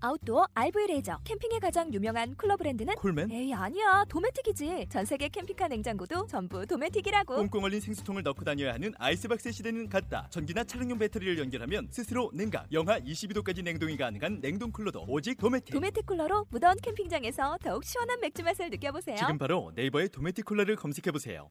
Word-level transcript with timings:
아웃도어 0.00 0.48
RV 0.54 0.86
레저 0.88 1.18
캠핑에 1.24 1.58
가장 1.60 1.92
유명한 1.92 2.34
쿨러 2.36 2.56
브랜드는 2.56 2.94
콜맨? 2.96 3.30
에이 3.30 3.54
아니야 3.54 4.04
도메틱이지 4.08 4.86
전 4.90 5.04
세계 5.04 5.28
캠핑카 5.28 5.68
냉장고도 5.68 6.26
전부 6.26 6.66
도메틱이라고 6.66 7.36
꽁꽁 7.36 7.64
얼린 7.64 7.80
생수통을 7.80 8.22
넣고 8.22 8.44
다녀야 8.44 8.74
하는 8.74 8.92
아이스박스 8.98 9.50
시대는 9.50 9.88
갔다. 9.88 10.26
전기나 10.30 10.64
차량용 10.64 10.98
배터리를 10.98 11.38
연결하면 11.38 11.88
스스로 11.90 12.30
냉각, 12.34 12.66
영하 12.72 13.00
22도까지 13.00 13.62
냉동이 13.62 13.96
가능한 13.96 14.40
냉동 14.40 14.70
쿨러도 14.70 15.04
오직 15.08 15.36
도메틱. 15.38 15.72
도메틱 15.74 16.06
쿨러로 16.06 16.46
무더운 16.50 16.76
캠핑장에서 16.82 17.58
더욱 17.62 17.84
시원한 17.84 18.20
맥주 18.20 18.42
맛을 18.42 18.70
느껴보세요 18.70 19.16
지금 19.16 19.38
바로 19.38 19.72
네이버에 19.74 20.08
도메틱 20.08 20.44
쿨러를 20.44 20.76
검색해 20.76 21.10
보세요. 21.12 21.50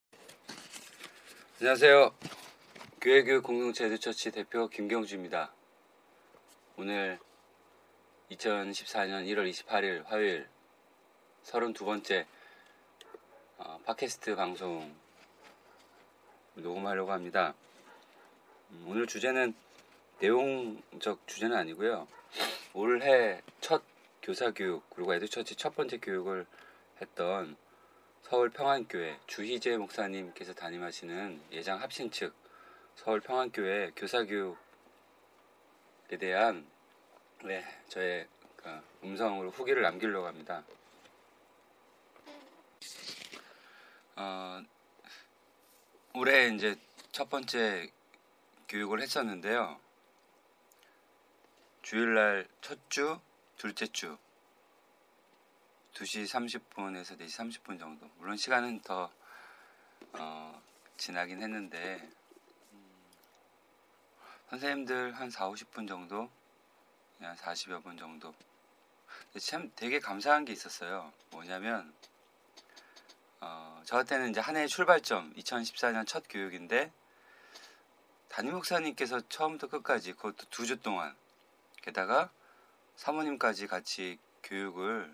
안녕하세요. 1.59 2.11
교회교육 3.01 3.43
공동체 3.43 3.85
에듀처치 3.85 4.31
대표 4.31 4.67
김경주입니다. 4.69 5.53
오늘 6.77 7.19
2014년 8.31 9.25
1월 9.27 9.49
28일 9.49 10.05
화요일 10.05 10.47
32번째 11.43 12.25
어, 13.57 13.79
팟캐스트 13.85 14.35
방송 14.35 14.95
녹음하려고 16.55 17.11
합니다. 17.11 17.53
음, 18.71 18.85
오늘 18.87 19.07
주제는 19.07 19.53
내용적 20.19 21.27
주제는 21.27 21.57
아니고요. 21.57 22.07
올해 22.73 23.41
첫 23.59 23.83
교사교육 24.21 24.89
그리고 24.89 25.13
에듀처치 25.13 25.55
첫 25.55 25.75
번째 25.75 25.97
교육을 25.97 26.45
했던 27.01 27.57
서울 28.21 28.49
평안교회 28.49 29.19
주희재 29.27 29.77
목사님께서 29.77 30.53
담임하시는 30.53 31.41
예장 31.51 31.81
합신 31.81 32.09
측 32.09 32.33
서울 32.95 33.19
평안교회 33.19 33.91
교사교육에 33.95 34.57
대한 36.19 36.65
네, 37.45 37.61
저의 37.89 38.25
그 38.55 38.69
음성으로 39.03 39.49
후기를 39.49 39.81
남기려고 39.81 40.25
합니다. 40.25 40.63
어, 44.15 44.63
올해 46.13 46.47
이제 46.47 46.77
첫 47.11 47.29
번째 47.29 47.91
교육을 48.69 49.01
했었는데요. 49.01 49.77
주일날 51.81 52.47
첫 52.61 52.79
주, 52.89 53.19
둘째 53.57 53.87
주 53.87 54.17
2시 55.95 56.23
30분에서 56.23 57.19
4시 57.19 57.61
30분 57.61 57.77
정도. 57.77 58.09
물론 58.19 58.37
시간은 58.37 58.79
더 58.83 59.11
어, 60.13 60.61
지나긴 60.95 61.41
했는데 61.41 62.09
음, 62.71 63.03
선생님들 64.49 65.11
한 65.11 65.29
4, 65.29 65.49
50분 65.49 65.89
정도 65.89 66.31
한 67.19 67.35
40여 67.35 67.83
분 67.83 67.97
정도. 67.97 68.33
참 69.39 69.71
되게 69.75 69.99
감사한 69.99 70.45
게 70.45 70.53
있었어요. 70.53 71.11
뭐냐면 71.31 71.93
어, 73.41 73.81
저한테는 73.85 74.29
이제 74.29 74.39
한 74.39 74.55
해의 74.55 74.67
출발점 74.67 75.33
2014년 75.35 76.07
첫 76.07 76.23
교육인데 76.29 76.91
담임 78.29 78.53
목사님께서 78.53 79.21
처음부터 79.29 79.67
끝까지 79.67 80.13
그것도 80.13 80.45
두 80.49 80.65
주 80.65 80.79
동안 80.81 81.15
게다가 81.81 82.31
사모님까지 82.95 83.67
같이 83.67 84.17
교육을 84.43 85.13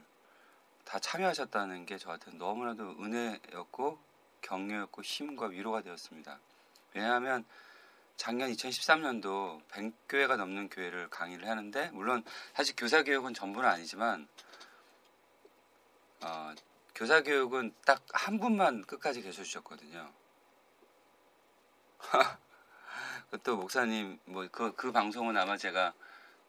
다 0.86 1.00
참여하셨다는 1.00 1.86
게 1.86 1.98
저한테는 1.98 2.38
너무나도 2.40 2.98
은혜였고 3.02 4.00
격려였고 4.42 5.02
힘과 5.02 5.48
위로가 5.48 5.82
되었습니다. 5.82 6.40
왜냐하면 6.94 7.46
작년 8.20 8.52
2013년도 8.52 9.66
100교회가 9.70 10.36
넘는 10.36 10.68
교회를 10.68 11.10
강의를 11.10 11.48
하는데 11.48 11.90
물론 11.92 12.22
사실 12.54 12.76
교사 12.76 13.02
교육은 13.02 13.34
전부는 13.34 13.68
아니지만 13.70 14.28
어, 16.26 16.54
교사 16.94 17.24
교육은 17.24 17.74
딱 17.86 18.02
한 18.12 18.38
분만 18.40 18.82
끝까지 18.84 19.22
계셔 19.22 19.42
주셨거든요. 19.44 20.12
그것도 23.32 23.56
목사님 23.56 24.20
뭐그그 24.26 24.76
그 24.76 24.92
방송은 24.92 25.38
아마 25.38 25.56
제가 25.56 25.94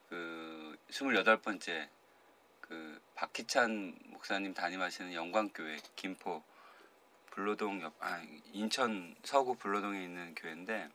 그 0.09 0.77
28번째 0.89 1.87
그 2.59 3.01
박희찬 3.15 3.97
목사님 4.07 4.53
담임하시는 4.53 5.13
영광교회 5.13 5.79
김포 5.95 6.43
불로동 7.29 7.81
옆 7.81 7.93
아 8.01 8.21
인천 8.51 9.15
서구 9.23 9.55
불로동에 9.55 10.03
있는 10.03 10.35
교회인데 10.35 10.89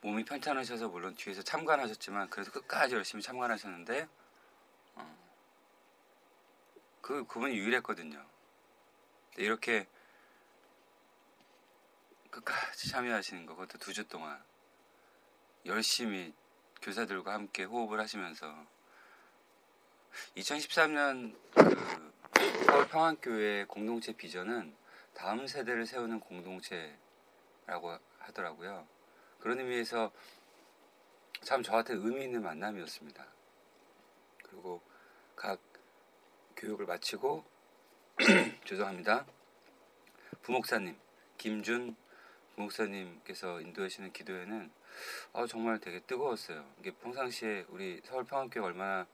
몸이 0.00 0.24
편찮으셔서 0.24 0.88
물론 0.88 1.14
뒤에서 1.16 1.42
참관하셨지만 1.42 2.30
그래서 2.30 2.50
끝까지 2.52 2.94
열심히 2.94 3.22
참관하셨는데 3.22 4.08
어, 4.94 5.18
그 7.00 7.26
그분이 7.26 7.56
유일했거든요. 7.56 8.24
이렇게 9.36 9.86
끝까지 12.30 12.90
참여하시는 12.90 13.46
거 13.46 13.54
그것도 13.54 13.78
두 13.78 13.92
주 13.92 14.06
동안 14.06 14.42
열심히 15.66 16.32
교사들과 16.82 17.32
함께 17.34 17.64
호흡을 17.64 18.00
하시면서 18.00 18.66
2013년 20.36 21.34
그 21.54 22.64
서울 22.66 22.88
평안교회 22.88 23.64
공동체 23.64 24.12
비전은 24.12 24.74
다음 25.14 25.46
세대를 25.46 25.86
세우는 25.86 26.20
공동체라고 26.20 27.98
하더라고요. 28.20 28.86
그런 29.40 29.58
의미에서 29.60 30.12
참 31.42 31.62
저한테 31.62 31.94
의미 31.94 32.24
있는 32.24 32.42
만남이었습니다. 32.42 33.26
그리고 34.42 34.80
각 35.36 35.60
교육을 36.56 36.86
마치고 36.86 37.44
죄송합니다. 38.66 39.26
부목사님 40.42 40.98
김준 41.36 41.96
부목사님께서 42.56 43.60
인도하시는 43.60 44.12
기도회는 44.12 44.70
어, 45.32 45.46
정말 45.46 45.78
되게 45.78 46.00
뜨거웠어요. 46.00 46.64
이게 46.80 46.90
평상시에 46.90 47.66
우리 47.68 48.00
서울 48.04 48.24
평안교회 48.24 48.64
얼마나 48.64 49.06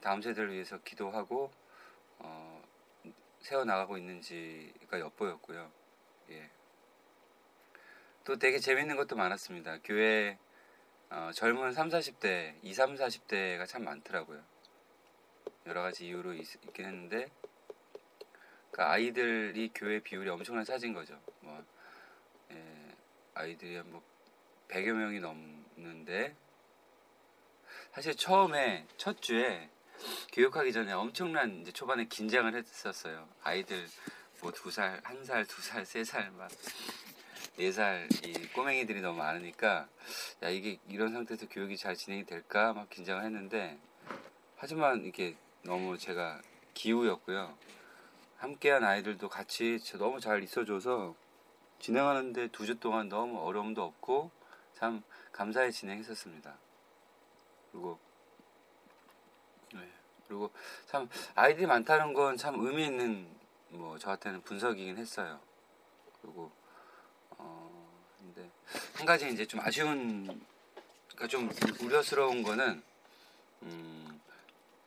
다음 0.00 0.22
세대를 0.22 0.52
위해서 0.52 0.78
기도하고 0.78 1.52
어, 2.18 2.62
세워 3.40 3.64
나가고 3.64 3.98
있는지가 3.98 5.00
엿보였고요. 5.00 5.70
예. 6.30 6.50
또 8.24 8.36
되게 8.38 8.58
재밌는 8.58 8.96
것도 8.96 9.16
많았습니다. 9.16 9.78
교회 9.84 10.38
어, 11.08 11.30
젊은 11.34 11.72
3, 11.72 11.88
40대, 11.88 12.54
2, 12.62 12.74
3, 12.74 12.94
40대가 12.94 13.66
참 13.66 13.84
많더라고요. 13.84 14.42
여러 15.66 15.82
가지 15.82 16.06
이유로 16.06 16.34
있, 16.34 16.46
긴 16.72 16.86
했는데 16.86 17.26
그 18.70 18.82
아이들이 18.82 19.70
교회 19.74 19.98
비율이 20.00 20.28
엄청나게 20.30 20.64
사진 20.64 20.92
거죠. 20.92 21.20
뭐 21.40 21.62
예, 22.52 22.94
아이들이 23.34 23.80
뭐 23.82 24.02
100여 24.68 24.92
명이 24.92 25.20
넘는데 25.20 26.36
사실 27.92 28.14
처음에 28.14 28.86
첫 28.96 29.20
주에 29.20 29.68
교육하기 30.32 30.72
전에 30.72 30.92
엄청난 30.92 31.60
이제 31.60 31.72
초반에 31.72 32.04
긴장을 32.04 32.54
했었어요. 32.54 33.28
아이들 33.42 33.86
뭐 34.40 34.52
두 34.52 34.70
살, 34.70 35.00
한 35.04 35.22
살, 35.24 35.44
두 35.46 35.60
살, 35.60 35.84
세 35.84 36.02
살 36.04 36.30
막 36.30 36.50
네살이 37.60 38.08
꼬맹이들이 38.54 39.02
너무 39.02 39.18
많으니까 39.18 39.86
야 40.42 40.48
이게 40.48 40.78
이런 40.88 41.12
상태에서 41.12 41.46
교육이 41.46 41.76
잘 41.76 41.94
진행이 41.94 42.24
될까 42.24 42.72
막 42.72 42.88
긴장을 42.88 43.22
했는데 43.22 43.78
하지만 44.56 45.04
이게 45.04 45.36
너무 45.62 45.98
제가 45.98 46.40
기우였고요. 46.72 47.54
함께한 48.38 48.82
아이들도 48.82 49.28
같이 49.28 49.78
너무 49.98 50.20
잘 50.20 50.42
있어줘서 50.42 51.14
진행하는데 51.80 52.48
두 52.48 52.64
주 52.64 52.80
동안 52.80 53.10
너무 53.10 53.38
어려움도 53.40 53.82
없고 53.82 54.30
참 54.72 55.02
감사히 55.30 55.70
진행했었습니다. 55.70 56.56
그리고 57.72 57.98
네. 59.74 59.80
그리고 60.26 60.50
참 60.86 61.10
아이들이 61.34 61.66
많다는 61.66 62.14
건 62.14 62.38
참 62.38 62.54
의미 62.58 62.86
있는 62.86 63.28
뭐 63.68 63.98
저한테는 63.98 64.40
분석이긴 64.44 64.96
했어요. 64.96 65.40
그리고 66.22 66.50
한 68.94 69.06
가지 69.06 69.28
이제 69.30 69.46
좀 69.46 69.60
아쉬운 69.60 70.24
그러니까 71.08 71.26
좀 71.28 71.50
우려스러운 71.80 72.42
거는 72.42 72.82
음 73.62 74.20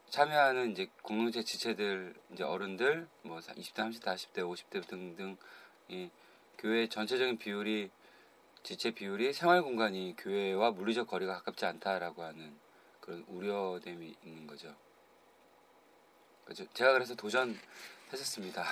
참여하는 0.10 0.72
이제 0.72 0.90
공동체 1.02 1.44
지체들 1.44 2.14
이제 2.32 2.44
어른들 2.44 3.08
뭐 3.24 3.40
20대, 3.40 3.74
30대, 3.74 4.04
40대, 4.04 4.38
50대 4.38 4.88
등등 4.88 5.38
이 5.90 6.10
교회 6.58 6.88
전체적인 6.88 7.38
비율이 7.38 7.90
지체 8.64 8.92
비율이 8.92 9.34
생활 9.34 9.62
공간이 9.62 10.16
교회와 10.18 10.72
물리적 10.72 11.08
거리가 11.08 11.34
가깝지 11.34 11.66
않다라고 11.66 12.24
하는 12.24 12.56
그런 13.02 13.26
우려됨이 13.28 14.16
있는 14.24 14.48
거죠. 14.48 14.74
그죠? 16.46 16.66
제가 16.74 16.94
그래서 16.94 17.16
도전 17.16 17.60
했었습니다. 18.14 18.64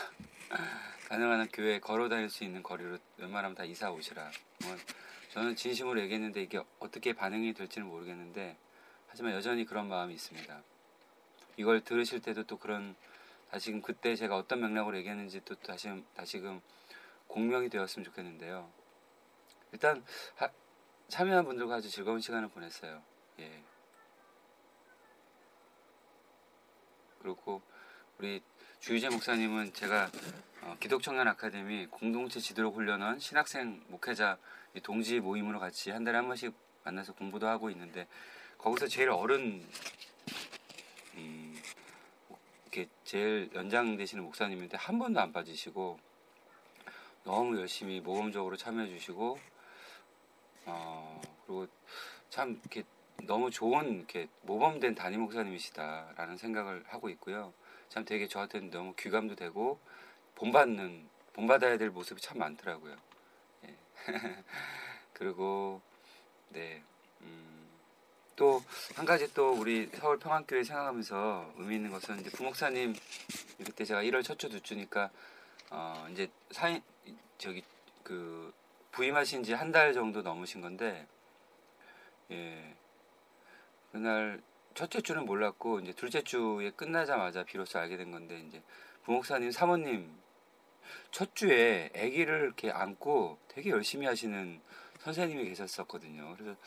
가능한 1.10 1.40
한 1.40 1.48
교회 1.52 1.80
걸어 1.80 2.08
다닐 2.08 2.30
수 2.30 2.44
있는 2.44 2.62
거리로 2.62 3.00
웬만하면 3.18 3.56
다 3.56 3.64
이사 3.64 3.92
오시라. 3.92 4.30
뭐 4.64 4.78
저는 5.32 5.56
진심으로 5.56 6.00
얘기했는데 6.02 6.44
이게 6.44 6.62
어떻게 6.80 7.14
반응이 7.14 7.54
될지는 7.54 7.88
모르겠는데 7.88 8.56
하지만 9.08 9.34
여전히 9.34 9.66
그런 9.66 9.88
마음이 9.88 10.14
있습니다. 10.14 10.62
이걸 11.58 11.84
들으실 11.84 12.22
때도 12.22 12.44
또 12.44 12.58
그런 12.58 12.96
다시금 13.50 13.82
그때 13.82 14.16
제가 14.16 14.38
어떤 14.38 14.62
맥락으로 14.62 14.96
얘기했는지 14.98 15.42
또 15.44 15.56
다시 15.56 15.90
다시금 16.16 16.62
공명이 17.28 17.70
되었으면 17.70 18.06
좋겠는데요. 18.06 18.70
일단 19.72 20.06
하, 20.36 20.50
참여한 21.08 21.46
분들과 21.46 21.76
아주 21.76 21.90
즐거운 21.90 22.22
시간을 22.22 22.50
보냈어요. 22.50 23.02
예. 23.40 23.64
그리고 27.20 27.62
우리 28.18 28.42
주유재 28.82 29.10
목사님은 29.10 29.74
제가 29.74 30.10
어, 30.64 30.76
기독청년 30.80 31.28
아카데미 31.28 31.86
공동체 31.86 32.40
지도록 32.40 32.76
훈련원 32.76 33.20
신학생 33.20 33.80
목회자 33.90 34.40
동지 34.82 35.20
모임으로 35.20 35.60
같이 35.60 35.92
한 35.92 36.04
달에 36.04 36.18
한 36.18 36.26
번씩 36.26 36.52
만나서 36.84 37.14
공부도 37.14 37.48
하고 37.48 37.70
있는데 37.70 38.08
거기서 38.58 38.88
제일 38.88 39.12
어른 39.12 39.64
음, 41.14 41.62
이렇게 42.64 42.90
제일 43.04 43.52
연장 43.54 43.98
되시는 43.98 44.24
목사님인데 44.24 44.78
한 44.78 44.98
번도 44.98 45.20
안 45.20 45.32
빠지시고 45.32 46.00
너무 47.24 47.60
열심히 47.60 48.00
모범적으로 48.00 48.58
참여해 48.58 48.88
주시고 48.88 49.38
어, 50.66 51.22
그리고 51.46 51.68
참 52.32 52.60
이렇게 52.60 52.84
너무 53.28 53.52
좋은 53.52 54.00
이렇게 54.00 54.28
모범된 54.42 54.96
담임 54.96 55.22
목사님이시다라는 55.22 56.38
생각을 56.38 56.84
하고 56.88 57.10
있고요. 57.10 57.54
참 57.92 58.06
되게 58.06 58.26
저한테는 58.28 58.70
너무 58.72 58.94
귀감도 58.98 59.36
되고 59.36 59.78
본받는 60.36 61.10
본받아야 61.34 61.78
될 61.78 61.90
모습이 61.90 62.22
참 62.22 62.38
많더라고요. 62.40 62.96
예. 63.66 63.76
그리고 65.14 65.82
네. 66.50 66.82
음, 67.22 67.70
또 68.38 68.64
한 68.96 69.06
가지 69.06 69.34
또 69.34 69.52
우리 69.52 69.88
서울 69.96 70.18
평안교회 70.20 70.64
생각하면서 70.64 71.54
의미 71.58 71.76
있는 71.76 71.92
것은 71.92 72.22
이제 72.22 72.30
부목사님 72.32 72.96
그때 73.66 73.84
제가 73.84 74.02
1월 74.04 74.24
첫 74.24 74.38
주 74.38 74.48
두 74.50 74.62
주니까 74.62 75.10
어 75.70 76.08
이제 76.12 76.30
사인 76.52 76.82
저기 77.38 77.62
그 78.04 78.54
부임하신 78.92 79.44
지 79.44 79.54
한 79.54 79.72
달 79.74 79.94
정도 79.94 80.22
넘으신 80.22 80.62
건데 80.62 81.06
예 82.32 82.74
그날 83.92 84.42
첫째 84.82 85.00
주는 85.00 85.28
몰랐고 85.28 85.82
이제 85.82 85.94
둘째 85.94 86.24
주에 86.24 86.72
끝나자마자 86.72 87.44
비로소 87.44 87.78
알게 87.78 87.98
된 87.98 88.10
건데 88.10 88.44
이제 88.48 88.64
부목사님 89.04 89.52
사모님 89.52 90.12
첫 91.12 91.36
주에 91.36 91.92
아기를 91.96 92.46
이렇게 92.46 92.72
안고 92.72 93.38
되게 93.48 93.70
열심히 93.70 94.08
하시는 94.08 94.60
선생님이 95.02 95.46
계셨었거든요. 95.50 96.36
그래서 96.36 96.58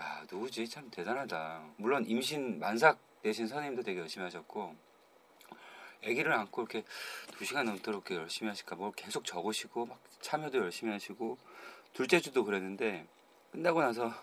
야 0.00 0.24
누구지 0.32 0.66
참 0.70 0.90
대단하다. 0.90 1.74
물론 1.76 2.06
임신 2.06 2.58
만삭 2.58 2.98
되신 3.22 3.46
선생님도 3.46 3.82
되게 3.82 4.00
열심히 4.00 4.24
하셨고 4.24 4.74
아기를 6.06 6.32
안고 6.32 6.62
이렇게 6.62 6.84
두 7.32 7.44
시간 7.44 7.66
넘도록 7.66 8.10
이렇게 8.10 8.22
열심히 8.22 8.48
하실까 8.48 8.76
뭘 8.76 8.92
계속 8.92 9.26
적으시고 9.26 9.84
막 9.84 10.00
참여도 10.22 10.56
열심히 10.56 10.90
하시고 10.90 11.36
둘째 11.92 12.18
주도 12.18 12.46
그랬는데 12.46 13.06
끝나고 13.52 13.82
나서 13.82 14.14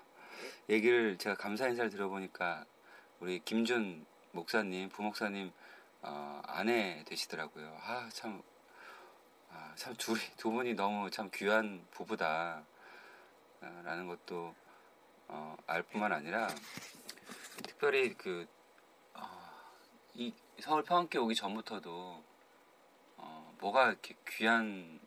얘기를 0.68 1.19
제가 1.19 1.36
감사 1.36 1.68
인사를 1.68 1.92
들어보니까 1.92 2.65
우리 3.20 3.40
김준 3.40 4.06
목사님 4.32 4.90
부목사님 4.90 5.52
어, 6.02 6.42
아내 6.46 7.04
되시더라고요. 7.06 7.78
아 7.82 8.10
참 8.14 8.42
아, 9.50 9.74
참 9.76 9.96
둘이 9.96 10.20
두 10.38 10.52
분이 10.52 10.74
너무 10.74 11.10
참 11.10 11.30
귀한 11.34 11.86
부부다. 11.92 12.64
라는 13.62 14.08
것도 14.08 14.54
어, 15.28 15.58
알 15.66 15.82
뿐만 15.82 16.12
아니라 16.12 16.48
특별히 17.64 18.14
그이 18.14 18.48
어, 19.14 19.62
서울 20.60 20.84
평안교 20.84 21.24
오기 21.24 21.34
전부터도 21.34 22.24
어, 23.18 23.56
뭐가 23.60 23.90
이렇게 23.90 24.16
귀한 24.28 25.00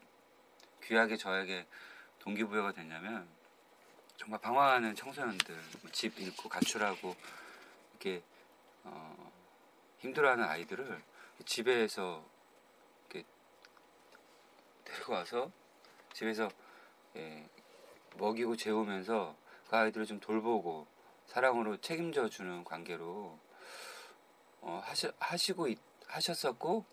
귀하게 0.82 1.16
저에게 1.16 1.66
동기부여가 2.18 2.72
됐냐면 2.72 3.28
정말 4.16 4.40
방황하는 4.40 4.96
청소년들 4.96 5.54
뭐집 5.82 6.18
잃고 6.18 6.48
가출하고 6.48 7.14
이렇게 7.98 8.22
어, 8.84 9.32
힘들어하는 9.98 10.44
아이들을 10.44 11.02
집에서 11.44 12.24
이렇게 13.10 13.26
데리고 14.84 15.12
와서 15.14 15.50
집에서 16.12 16.48
예, 17.16 17.48
먹이고 18.16 18.56
재우면서 18.56 19.36
그 19.68 19.76
아이들을 19.76 20.06
좀 20.06 20.20
돌보고 20.20 20.86
사랑으로 21.26 21.76
책임져 21.78 22.28
주는 22.28 22.64
관계로 22.64 23.38
어, 24.60 24.80
하시, 24.84 25.10
하시고 25.18 25.68
있, 25.68 25.78
하셨었고 26.06 26.84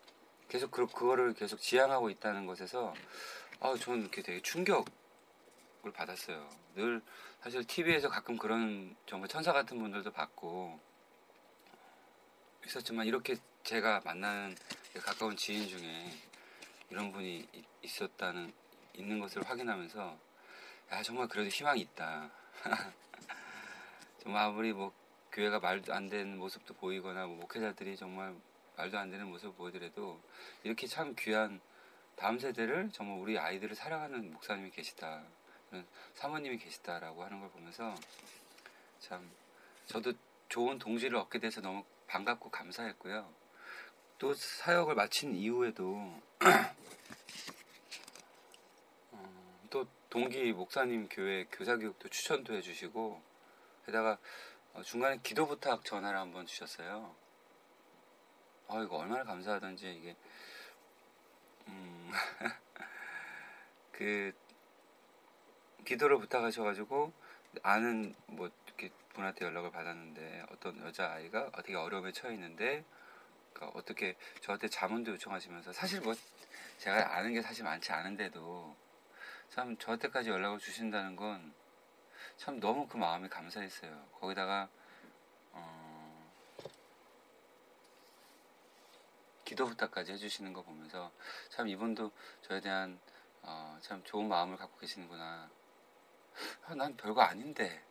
계속 0.48 0.70
그, 0.70 0.86
그거를 0.86 1.34
계속 1.34 1.60
지향하고 1.60 2.10
있다는 2.10 2.46
것에서 2.46 2.94
아, 3.60 3.74
저는 3.74 4.02
이렇게 4.02 4.22
되게 4.22 4.40
충격을 4.42 4.84
받았어요. 5.94 6.48
늘 6.74 7.00
사실 7.40 7.64
TV에서 7.64 8.08
가끔 8.08 8.36
그런 8.36 8.94
정말 9.06 9.28
천사 9.28 9.52
같은 9.52 9.78
분들도 9.78 10.10
봤고 10.10 10.78
있었지만 12.66 13.06
이렇게 13.06 13.36
제가 13.62 14.00
만나는 14.04 14.56
가까운 15.00 15.36
지인 15.36 15.68
중에 15.68 16.10
이런 16.90 17.12
분이 17.12 17.46
있었다는 17.82 18.52
있는 18.94 19.20
것을 19.20 19.48
확인하면서 19.48 20.18
야 20.92 21.02
정말 21.02 21.28
그래도 21.28 21.48
희망이 21.48 21.80
있다. 21.80 22.30
정말 24.22 24.44
아무리 24.44 24.72
뭐 24.72 24.92
교회가 25.30 25.60
말도 25.60 25.94
안 25.94 26.08
되는 26.08 26.38
모습도 26.38 26.74
보이거나 26.74 27.26
뭐 27.26 27.36
목회자들이 27.36 27.96
정말 27.96 28.34
말도 28.76 28.98
안 28.98 29.10
되는 29.10 29.28
모습을 29.28 29.54
보이더라도 29.54 30.20
이렇게 30.64 30.86
참 30.86 31.14
귀한 31.18 31.60
다음 32.16 32.38
세대를 32.38 32.90
정말 32.92 33.18
우리 33.20 33.38
아이들을 33.38 33.76
사랑하는 33.76 34.32
목사님이 34.32 34.70
계시다. 34.70 35.22
사모님이 36.14 36.58
계시다라고 36.58 37.22
하는 37.22 37.40
걸 37.40 37.50
보면서 37.50 37.94
참 38.98 39.30
저도 39.86 40.12
좋은 40.48 40.78
동지를 40.78 41.18
얻게 41.18 41.38
돼서 41.38 41.60
너무 41.60 41.84
반갑고 42.06 42.50
감사했고요. 42.50 43.30
또 44.18 44.34
사역을 44.34 44.94
마친 44.94 45.34
이후에도 45.34 46.20
또 49.70 49.86
동기 50.08 50.52
목사님 50.52 51.08
교회 51.10 51.44
교사 51.52 51.76
교육도 51.76 52.08
추천도 52.08 52.54
해주시고 52.54 53.20
게다가 53.84 54.18
어, 54.74 54.82
중간에 54.82 55.18
기도 55.22 55.46
부탁 55.46 55.84
전화를 55.84 56.18
한번 56.18 56.46
주셨어요. 56.46 57.14
아 58.68 58.82
이거 58.82 58.96
얼마나 58.96 59.24
감사하던지 59.24 59.92
이게 59.92 60.16
음, 61.68 62.10
그 63.92 64.32
기도를 65.84 66.18
부탁하셔가지고 66.18 67.12
아는 67.62 68.14
뭐 68.26 68.50
이렇게 68.78 68.94
분한테 69.14 69.44
연락을 69.44 69.70
받았는데 69.70 70.46
어떤 70.50 70.78
여자 70.80 71.12
아이가 71.12 71.50
되게 71.64 71.76
어려움에 71.76 72.12
처해 72.12 72.34
있는데 72.34 72.84
그러니까 73.52 73.78
어떻게 73.78 74.16
저한테 74.40 74.68
자문도 74.68 75.12
요청하시면서 75.12 75.72
사실 75.72 76.00
뭐 76.00 76.14
제가 76.78 77.16
아는 77.16 77.32
게 77.32 77.42
사실 77.42 77.64
많지 77.64 77.92
않은데도 77.92 78.76
참 79.48 79.76
저한테까지 79.78 80.30
연락을 80.30 80.58
주신다는 80.58 81.16
건 81.16 81.66
참 82.36 82.60
너무 82.60 82.86
그 82.86 82.96
마음이 82.96 83.28
감사했어요. 83.28 84.06
거기다가 84.20 84.68
어, 85.52 86.32
기도 89.44 89.66
부탁까지 89.66 90.12
해주시는 90.12 90.52
거 90.52 90.62
보면서 90.62 91.10
참 91.48 91.66
이분도 91.68 92.12
저에 92.42 92.60
대한 92.60 93.00
어, 93.42 93.78
참 93.80 94.02
좋은 94.04 94.28
마음을 94.28 94.56
갖고 94.56 94.78
계시는구나. 94.78 95.50
아, 96.66 96.74
난 96.74 96.96
별거 96.96 97.22
아닌데 97.22 97.82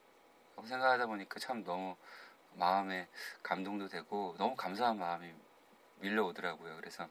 생각하다 0.64 1.08
보니까 1.08 1.40
참 1.40 1.64
너무 1.64 1.96
마음에 2.54 3.08
감동도 3.44 3.88
되고 3.88 4.36
너무 4.38 4.56
감사한 4.56 4.98
마음이 4.98 5.34
밀려오더라고요. 6.00 6.76
그래서 6.78 7.08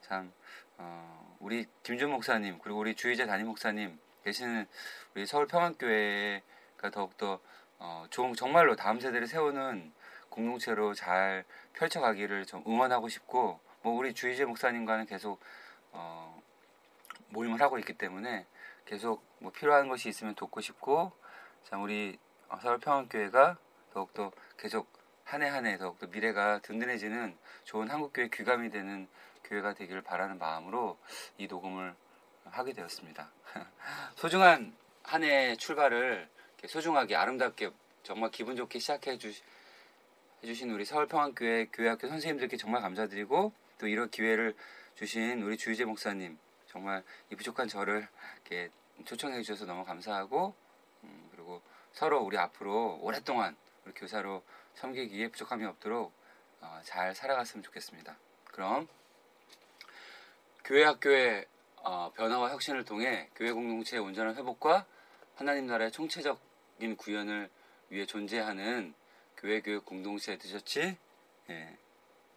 참 0.00 0.32
어, 0.76 1.36
우리 1.40 1.66
김준 1.82 2.10
목사님 2.10 2.58
그리고 2.60 2.78
우리 2.78 2.94
주의자 2.94 3.26
담임 3.26 3.46
목사님 3.46 3.98
계시는 4.24 4.66
우리 5.14 5.26
서울 5.26 5.46
평안교회가 5.46 6.90
더욱더 6.92 7.40
어, 7.78 8.06
좋은 8.10 8.34
정말로 8.34 8.76
다음 8.76 9.00
세대를 9.00 9.26
세우는 9.26 9.92
공동체로 10.28 10.94
잘 10.94 11.44
펼쳐가기를 11.74 12.46
좀 12.46 12.62
응원하고 12.66 13.08
싶고 13.08 13.60
뭐 13.82 13.92
우리 13.94 14.14
주의재 14.14 14.44
목사님과는 14.44 15.06
계속 15.06 15.40
어, 15.92 16.40
모임을 17.30 17.60
하고 17.60 17.78
있기 17.78 17.94
때문에 17.94 18.46
계속 18.84 19.22
뭐 19.38 19.52
필요한 19.52 19.88
것이 19.88 20.08
있으면 20.08 20.34
돕고 20.34 20.60
싶고 20.60 21.12
참 21.64 21.82
우리 21.82 22.18
서울 22.56 22.78
평안교회가 22.78 23.56
더욱더 23.92 24.32
계속 24.56 24.88
한 25.24 25.42
해 25.42 25.48
한 25.48 25.66
해 25.66 25.76
더욱더 25.76 26.06
미래가 26.06 26.60
든든해지는 26.60 27.36
좋은 27.64 27.88
한국교회 27.90 28.28
귀감이 28.32 28.70
되는 28.70 29.06
교회가 29.44 29.74
되기를 29.74 30.02
바라는 30.02 30.38
마음으로 30.38 30.98
이 31.36 31.46
녹음을 31.46 31.94
하게 32.44 32.72
되었습니다. 32.72 33.30
소중한 34.16 34.74
한해 35.02 35.56
출발을 35.56 36.28
소중하게 36.66 37.16
아름답게 37.16 37.70
정말 38.02 38.30
기분 38.30 38.56
좋게 38.56 38.78
시작해 38.78 39.18
주, 39.18 39.30
해주신 40.42 40.70
우리 40.70 40.84
서울평안교회 40.84 41.66
교회학교 41.72 42.08
선생님들께 42.08 42.56
정말 42.56 42.80
감사드리고 42.80 43.52
또 43.78 43.86
이런 43.86 44.08
기회를 44.10 44.54
주신 44.94 45.42
우리 45.42 45.56
주희재 45.58 45.84
목사님 45.84 46.38
정말 46.66 47.02
이 47.30 47.36
부족한 47.36 47.68
저를 47.68 48.08
이렇게 48.34 48.70
초청해 49.04 49.42
주셔서 49.42 49.66
너무 49.66 49.84
감사하고 49.84 50.54
서로 51.92 52.20
우리 52.20 52.38
앞으로 52.38 52.98
오랫동안 53.00 53.56
우리 53.84 53.94
교사로 53.94 54.42
섬기기에 54.74 55.28
부족함이 55.28 55.64
없도록 55.64 56.12
어, 56.60 56.80
잘 56.84 57.14
살아갔으면 57.14 57.62
좋겠습니다. 57.62 58.16
그럼 58.44 58.88
교회 60.64 60.84
학교의 60.84 61.46
어, 61.76 62.12
변화와 62.14 62.50
혁신을 62.50 62.84
통해 62.84 63.28
교회 63.34 63.52
공동체의 63.52 64.02
온전한 64.02 64.36
회복과 64.36 64.84
하나님 65.36 65.66
나라의 65.66 65.92
총체적인 65.92 66.96
구현을 66.96 67.48
위해 67.90 68.06
존재하는 68.06 68.94
교회 69.36 69.60
교육 69.60 69.84
공동체 69.84 70.36
드셨지 70.36 70.96
예, 71.50 71.76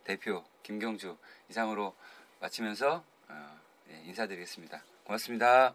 대표 0.03 0.43
김경주 0.63 1.17
이상으로 1.49 1.95
마치면서 2.39 3.03
어, 3.27 3.59
예, 3.89 4.01
인사드리겠습니다. 4.05 4.83
고맙습니다. 5.03 5.73